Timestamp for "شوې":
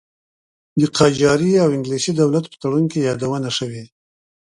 3.57-3.83